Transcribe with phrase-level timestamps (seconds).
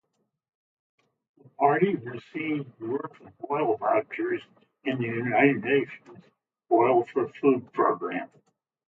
[1.43, 4.41] The party received worth of oil vouchers
[4.83, 6.23] in the United Nations
[6.71, 8.31] Oil-for-Food Programme.